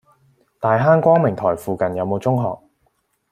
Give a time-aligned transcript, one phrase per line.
[0.59, 2.57] 大坑光明臺附近有無中學？